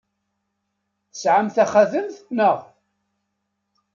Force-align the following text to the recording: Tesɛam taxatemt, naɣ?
Tesɛam 1.11 1.47
taxatemt, 1.55 2.15
naɣ? 2.37 2.57